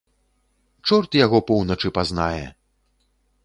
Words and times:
Чорт 0.89 1.11
яго 1.25 1.43
поўначы 1.51 1.95
пазнае. 2.01 2.45